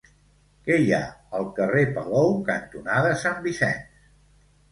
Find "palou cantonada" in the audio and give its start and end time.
1.97-3.11